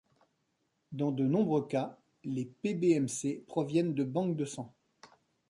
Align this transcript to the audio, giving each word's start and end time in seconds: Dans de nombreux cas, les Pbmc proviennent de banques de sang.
Dans 0.91 1.11
de 1.11 1.23
nombreux 1.27 1.67
cas, 1.67 1.99
les 2.23 2.45
Pbmc 2.45 3.45
proviennent 3.45 3.93
de 3.93 4.03
banques 4.03 4.35
de 4.35 4.45
sang. 4.45 4.73